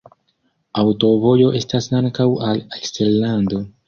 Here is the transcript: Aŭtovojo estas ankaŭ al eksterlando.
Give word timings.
Aŭtovojo 0.83 1.51
estas 1.59 1.89
ankaŭ 1.99 2.27
al 2.47 2.63
eksterlando. 2.79 3.61